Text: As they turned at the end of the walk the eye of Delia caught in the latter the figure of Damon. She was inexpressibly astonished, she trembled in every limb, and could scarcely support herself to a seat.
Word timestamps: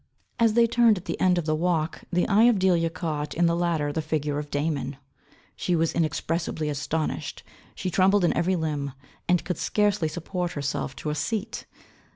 As 0.39 0.53
they 0.55 0.65
turned 0.65 0.97
at 0.97 1.05
the 1.05 1.19
end 1.21 1.37
of 1.37 1.45
the 1.45 1.53
walk 1.53 2.03
the 2.11 2.27
eye 2.27 2.45
of 2.45 2.57
Delia 2.57 2.89
caught 2.89 3.35
in 3.35 3.45
the 3.45 3.55
latter 3.55 3.93
the 3.93 4.01
figure 4.01 4.39
of 4.39 4.49
Damon. 4.49 4.97
She 5.55 5.75
was 5.75 5.93
inexpressibly 5.93 6.69
astonished, 6.69 7.43
she 7.75 7.91
trembled 7.91 8.23
in 8.23 8.35
every 8.35 8.55
limb, 8.55 8.93
and 9.29 9.45
could 9.45 9.59
scarcely 9.59 10.07
support 10.07 10.53
herself 10.53 10.95
to 10.95 11.11
a 11.11 11.13
seat. 11.15 11.67